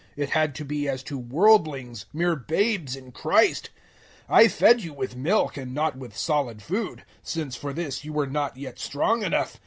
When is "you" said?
4.81-4.93, 8.03-8.11